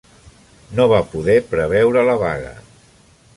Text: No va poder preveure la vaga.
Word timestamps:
No 0.79 0.87
va 0.93 1.01
poder 1.11 1.35
preveure 1.51 2.07
la 2.09 2.17
vaga. 2.25 2.55